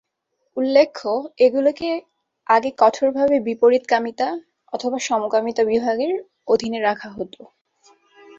উল্লেখ্য, 0.57 1.01
এগুলিকে 1.45 1.89
আগে 2.47 2.69
কঠোরভাবে 2.77 3.35
বিপরীতকামিতা/সমকামিতা 3.47 5.63
বিভাগের 5.71 6.13
অধীনে 6.47 6.79
রাখা 6.87 7.09
হতো। 7.17 7.41